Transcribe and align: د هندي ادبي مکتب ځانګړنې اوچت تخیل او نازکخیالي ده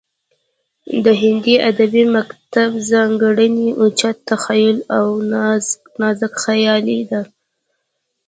د 1.03 1.05
هندي 1.21 1.55
ادبي 1.69 2.03
مکتب 2.17 2.69
ځانګړنې 2.91 3.67
اوچت 3.81 4.17
تخیل 4.29 4.77
او 4.97 5.07
نازکخیالي 5.99 6.99
ده 7.09 7.21